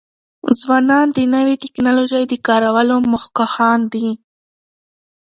[0.59, 4.09] ځوانان د نوی ټکنالوژی د کارولو مخکښان دي.